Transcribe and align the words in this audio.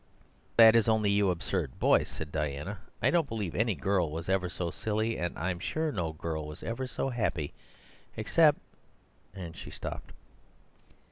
"That 0.57 0.75
is 0.75 0.89
only 0.89 1.11
you 1.11 1.29
absurd 1.29 1.77
boys," 1.79 2.09
said 2.09 2.31
Diana. 2.31 2.79
"I 3.03 3.11
don't 3.11 3.27
believe 3.29 3.53
any 3.53 3.75
girl 3.75 4.09
was 4.09 4.29
ever 4.29 4.49
so 4.49 4.71
silly, 4.71 5.15
and 5.19 5.37
I'm 5.37 5.59
sure 5.59 5.91
no 5.91 6.11
girl 6.11 6.47
was 6.47 6.63
ever 6.63 6.87
so 6.87 7.09
happy, 7.09 7.53
except—" 8.17 8.57
and 9.35 9.55
she 9.55 9.69
stopped. 9.69 10.11